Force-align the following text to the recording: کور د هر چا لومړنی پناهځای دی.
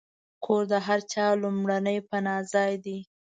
کور 0.45 0.63
د 0.71 0.73
هر 0.87 0.99
چا 1.11 1.25
لومړنی 1.43 1.97
پناهځای 2.09 2.73
دی. 2.85 2.99